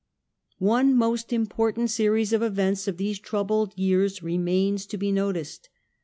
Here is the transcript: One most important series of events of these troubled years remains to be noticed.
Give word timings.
One 0.57 0.95
most 0.95 1.31
important 1.31 1.91
series 1.91 2.33
of 2.33 2.41
events 2.41 2.87
of 2.87 2.97
these 2.97 3.19
troubled 3.19 3.71
years 3.77 4.23
remains 4.23 4.87
to 4.87 4.97
be 4.97 5.11
noticed. 5.11 5.69